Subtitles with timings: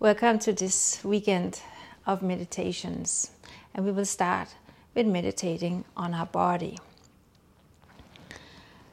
[0.00, 1.60] Welcome to this weekend
[2.06, 3.32] of meditations,
[3.74, 4.48] and we will start
[4.94, 6.78] with meditating on our body.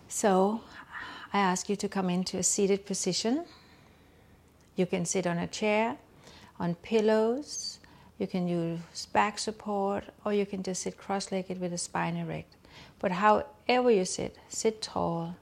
[0.10, 0.60] So,
[1.32, 3.46] I ask you to come into a seated position.
[4.76, 5.96] You can sit on a chair,
[6.60, 7.80] on pillows,
[8.20, 12.18] you can use back support, or you can just sit cross legged with the spine
[12.18, 12.58] erect.
[13.00, 15.38] But however you sit, sit tall,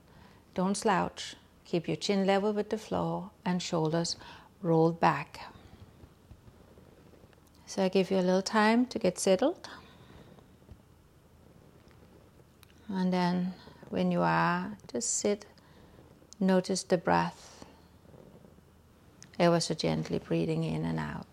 [0.54, 1.36] don't slouch,
[1.66, 4.16] keep your chin level with the floor, and shoulders
[4.62, 5.40] rolled back.
[7.68, 9.68] So I give you a little time to get settled.
[12.88, 13.54] And then
[13.90, 15.46] when you are, just sit,
[16.40, 17.66] notice the breath,
[19.40, 21.26] ever so gently breathing in and out.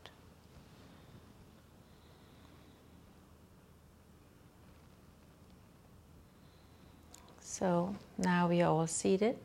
[7.40, 9.36] So now we are all seated.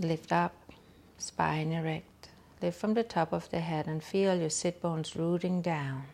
[0.00, 0.54] Lift up,
[1.18, 2.13] spine erect.
[2.62, 6.04] Lift from the top of the head and feel your sit bones rooting down.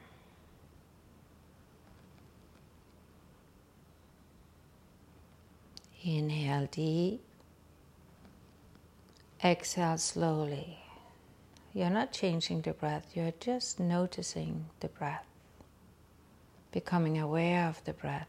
[6.02, 7.20] Inhale deep.
[9.44, 10.78] Exhale slowly.
[11.72, 15.24] You're not changing the breath, you're just noticing the breath,
[16.72, 18.26] becoming aware of the breath.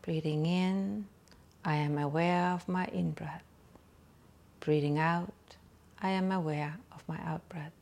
[0.00, 1.06] Breathing in,
[1.64, 3.44] I am aware of my in breath.
[4.64, 5.56] Breathing out,
[6.00, 7.72] I am aware of my out breath.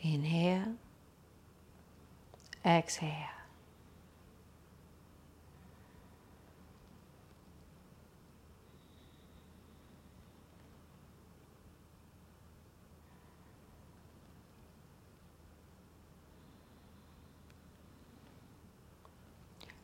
[0.00, 0.76] Inhale,
[2.64, 3.10] exhale.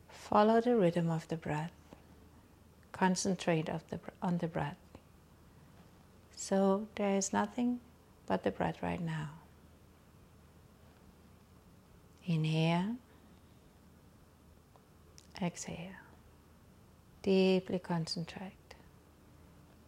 [0.08, 1.78] Follow the rhythm of the breath.
[2.99, 4.77] Concentrate the, on the breath.
[6.35, 7.81] So there is nothing
[8.27, 9.31] but the breath right now.
[12.27, 12.97] Inhale,
[15.41, 15.92] exhale.
[17.23, 18.53] Deeply concentrate.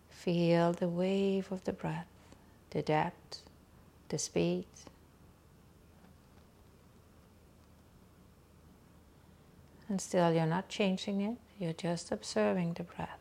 [0.08, 2.06] Feel the wave of the breath,
[2.70, 3.40] the depth,
[4.08, 4.66] the speed.
[9.88, 13.20] And still, you're not changing it, you're just observing the breath,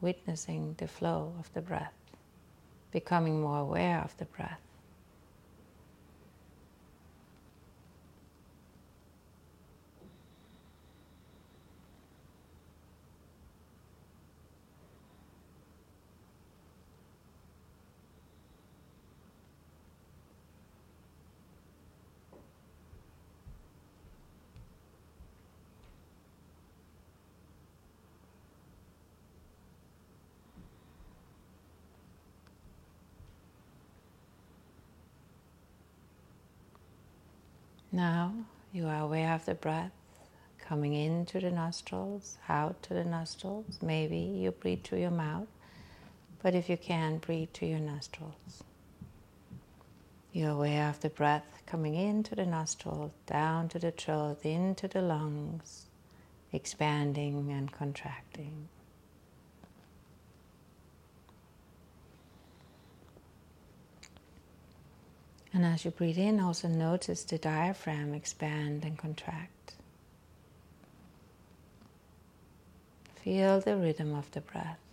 [0.00, 1.92] witnessing the flow of the breath,
[2.90, 4.65] becoming more aware of the breath.
[37.96, 38.34] Now
[38.74, 39.90] you are aware of the breath
[40.58, 43.78] coming into the nostrils, out to the nostrils.
[43.80, 45.48] Maybe you breathe through your mouth,
[46.42, 48.62] but if you can, breathe through your nostrils.
[50.30, 55.00] You're aware of the breath coming into the nostrils, down to the throat, into the
[55.00, 55.86] lungs,
[56.52, 58.68] expanding and contracting.
[65.56, 69.72] And as you breathe in, also notice the diaphragm expand and contract.
[73.24, 74.85] Feel the rhythm of the breath.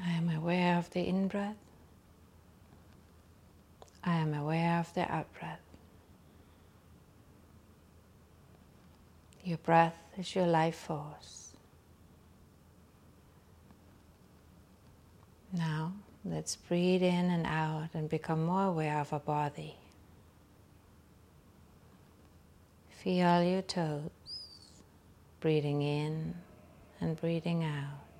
[0.00, 1.56] I am aware of the in breath.
[4.04, 5.60] I am aware of the out breath.
[9.44, 11.52] Your breath is your life force.
[15.52, 15.92] Now,
[16.24, 19.76] let's breathe in and out and become more aware of our body.
[23.02, 24.10] Feel your toes,
[25.40, 26.34] breathing in
[27.00, 28.11] and breathing out.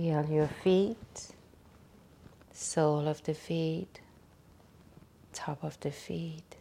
[0.00, 1.34] Feel your feet,
[2.54, 4.00] sole of the feet,
[5.34, 6.56] top of the feet,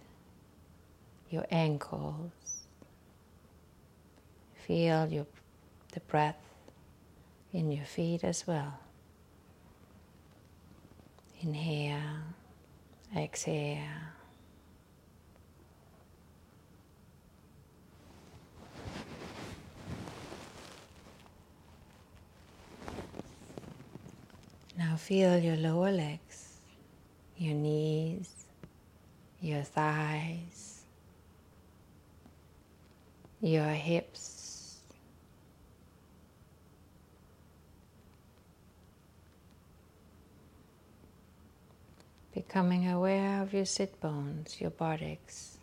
[1.30, 2.34] your ankles.
[4.68, 5.26] Feel your,
[5.94, 6.44] the breath
[7.54, 8.78] in your feet as well.
[11.40, 12.36] Inhale,
[13.16, 14.19] exhale.
[24.80, 26.62] Now feel your lower legs,
[27.36, 28.30] your knees,
[29.42, 30.84] your thighs,
[33.42, 34.78] your hips.
[42.34, 45.59] Becoming aware of your sit bones, your buttocks.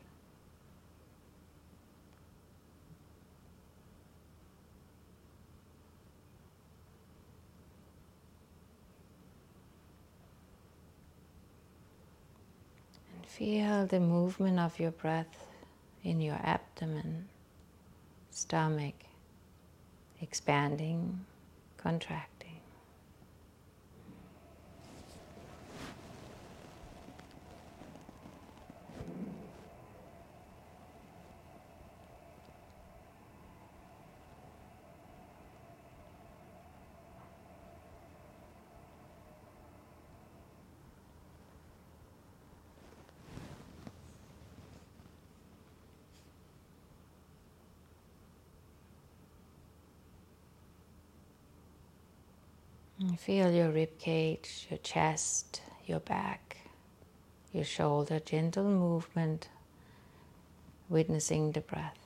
[13.36, 15.46] Feel the movement of your breath
[16.02, 17.28] in your abdomen,
[18.30, 18.94] stomach,
[20.22, 21.26] expanding,
[21.76, 22.35] contracting.
[53.14, 56.56] Feel your rib cage, your chest, your back,
[57.52, 59.48] your shoulder, gentle movement,
[60.88, 61.98] witnessing the breath.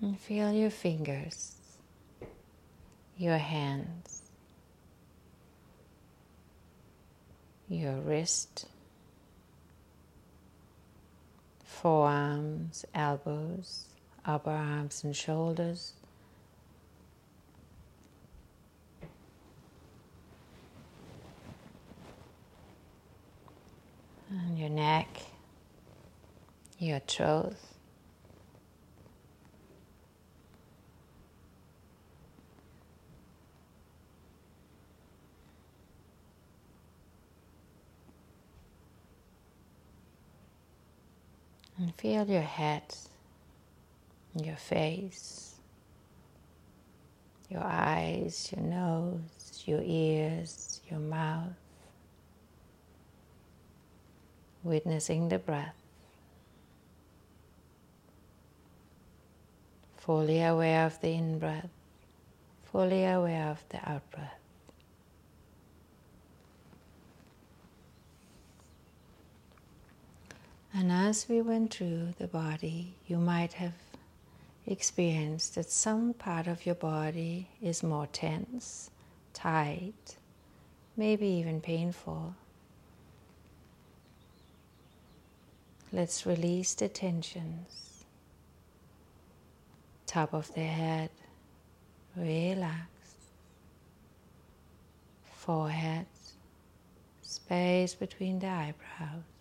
[0.00, 1.56] And feel your fingers,
[3.16, 4.27] your hands.
[7.68, 8.66] Your wrist,
[11.64, 13.84] forearms, elbows,
[14.24, 15.92] upper arms and shoulders.
[24.30, 25.20] And your neck,
[26.78, 27.56] your throat.
[41.78, 42.82] And feel your head,
[44.34, 45.54] your face,
[47.48, 51.52] your eyes, your nose, your ears, your mouth.
[54.64, 55.76] Witnessing the breath.
[59.98, 61.68] Fully aware of the in breath,
[62.72, 64.37] fully aware of the out breath.
[70.78, 73.74] And as we went through the body, you might have
[74.64, 78.88] experienced that some part of your body is more tense,
[79.32, 80.16] tight,
[80.96, 82.32] maybe even painful.
[85.92, 88.04] Let's release the tensions.
[90.06, 91.10] Top of the head,
[92.14, 92.86] relax.
[95.24, 96.06] Forehead,
[97.20, 99.37] space between the eyebrows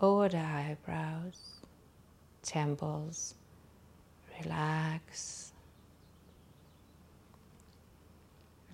[0.00, 1.60] over the eyebrows,
[2.42, 3.34] temples,
[4.42, 5.52] relax.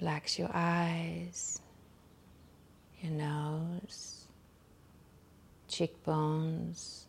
[0.01, 1.61] Relax your eyes,
[3.01, 4.27] your nose,
[5.69, 7.07] cheekbones,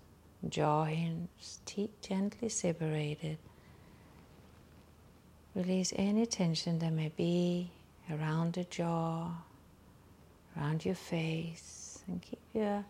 [0.48, 1.28] jaw hinge,
[1.66, 3.38] teeth gently separated.
[5.54, 7.72] Release any tension that may be
[8.10, 9.32] around the jaw,
[10.56, 12.86] around your face, and keep your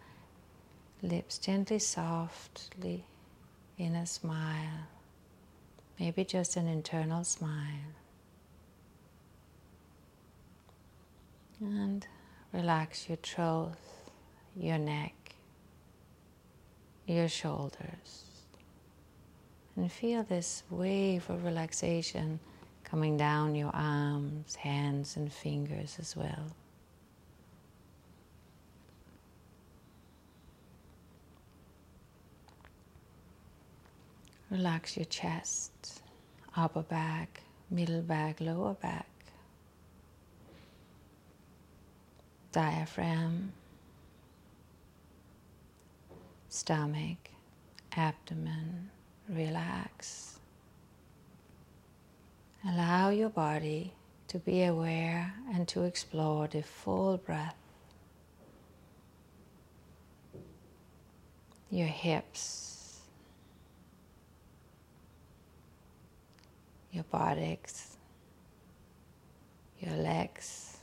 [1.01, 3.03] lips gently softly
[3.77, 4.87] in a smile,
[5.99, 7.93] maybe just an internal smile.
[11.59, 12.05] And
[12.53, 13.73] relax your throat,
[14.55, 15.13] your neck,
[17.05, 18.23] your shoulders.
[19.75, 22.39] And feel this wave of relaxation
[22.83, 26.51] coming down your arms, hands, and fingers as well.
[34.49, 36.01] Relax your chest,
[36.55, 39.09] upper back, middle back, lower back,
[42.53, 43.51] diaphragm,
[46.47, 47.29] stomach,
[47.95, 48.89] abdomen,
[49.27, 50.39] relax.
[52.65, 53.93] Allow your body
[54.29, 57.55] to be aware and to explore the full breath.
[61.69, 62.76] Your hips,
[66.97, 67.95] your buttocks,
[69.79, 70.77] your legs,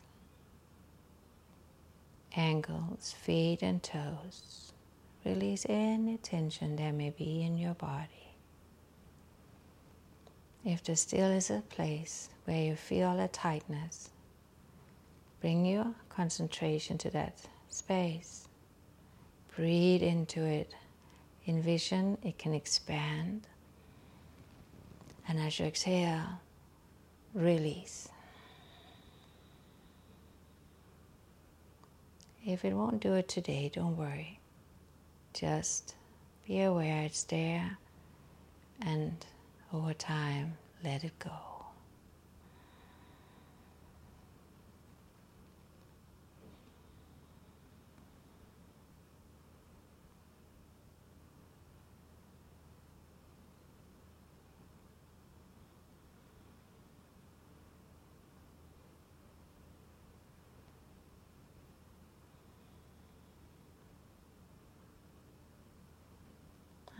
[2.36, 4.72] ankles, feet, and toes.
[5.24, 8.36] Release any tension there may be in your body.
[10.64, 14.10] If there still is a place where you feel a tightness,
[15.40, 18.46] bring your concentration to that space.
[19.56, 20.76] Breathe into it.
[21.48, 23.48] Envision it can expand.
[25.34, 26.40] And as you exhale,
[27.34, 28.08] release.
[32.46, 34.38] If it won't do it today, don't worry.
[35.32, 35.96] Just
[36.46, 37.78] be aware it's there
[38.80, 39.26] and
[39.72, 41.53] over time let it go.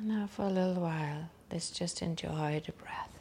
[0.01, 3.14] Now for a little while, let's just enjoy the breath.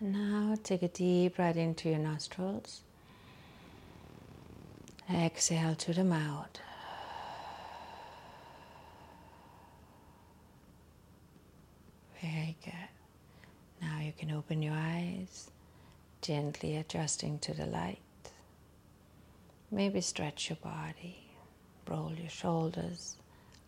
[0.00, 2.82] Now take a deep breath into your nostrils.
[5.10, 6.50] Exhale to the mouth.
[12.20, 12.74] Very good.
[13.80, 15.50] Now you can open your eyes,
[16.20, 17.98] gently adjusting to the light.
[19.70, 21.18] Maybe stretch your body,
[21.88, 23.16] roll your shoulders,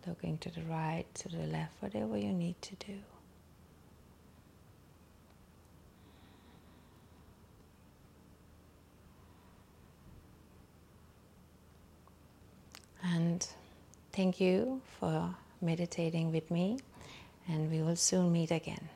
[0.06, 2.98] looking to the right, to the left, whatever you need to do.
[13.02, 13.46] And
[14.12, 16.78] thank you for meditating with me,
[17.46, 18.88] and we will soon meet again.